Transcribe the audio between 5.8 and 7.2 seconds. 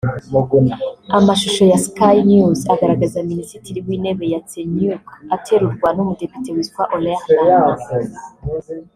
n’umudepite witwa Oleh